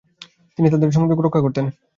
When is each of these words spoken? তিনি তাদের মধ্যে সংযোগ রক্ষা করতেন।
তিনি 0.57 0.67
তাদের 0.67 0.79
মধ্যে 0.79 0.97
সংযোগ 0.97 1.17
রক্ষা 1.21 1.43
করতেন। 1.45 1.65